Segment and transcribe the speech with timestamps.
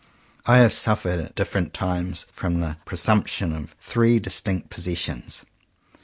[0.47, 5.43] I have suffered at different times from the presumption of three distinct "pos sessions."